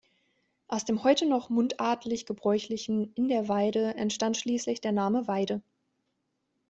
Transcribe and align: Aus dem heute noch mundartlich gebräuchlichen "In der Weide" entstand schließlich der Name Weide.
Aus 0.67 0.83
dem 0.83 1.03
heute 1.03 1.27
noch 1.27 1.51
mundartlich 1.51 2.25
gebräuchlichen 2.25 3.13
"In 3.13 3.27
der 3.27 3.47
Weide" 3.47 3.93
entstand 3.93 4.35
schließlich 4.35 4.81
der 4.81 4.93
Name 4.93 5.27
Weide. 5.27 5.61